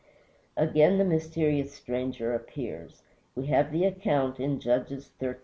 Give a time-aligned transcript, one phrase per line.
[0.57, 3.03] Again the mysterious stranger appears;
[3.35, 5.35] we have the account in Judges xiii.